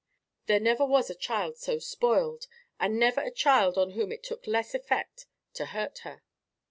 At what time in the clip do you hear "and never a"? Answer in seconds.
2.79-3.29